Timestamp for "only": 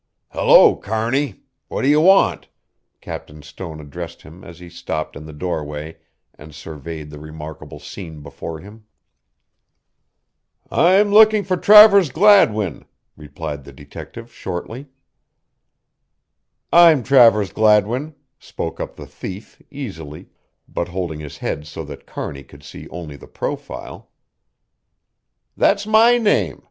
22.89-23.17